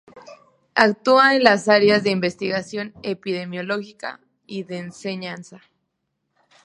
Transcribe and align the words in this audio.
Actúa 0.73 1.35
en 1.35 1.43
las 1.43 1.69
área 1.69 1.99
de 1.99 2.09
investigación 2.09 2.91
epidemiológica 3.03 4.19
y 4.47 4.63
de 4.63 4.79
enseñanza. 4.79 5.61